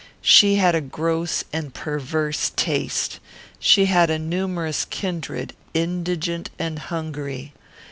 She 0.23 0.55
had 0.55 0.73
a 0.73 0.81
gross 0.81 1.43
and 1.53 1.75
perverse 1.75 2.51
taste. 2.55 3.19
She 3.59 3.85
had 3.85 4.09
a 4.09 4.17
numerous 4.17 4.83
kindred, 4.85 5.53
indigent 5.75 6.49
and 6.57 6.79
hungry. 6.79 7.53